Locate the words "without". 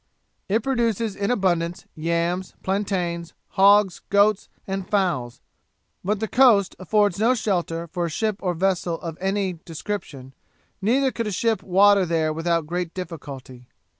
12.33-12.65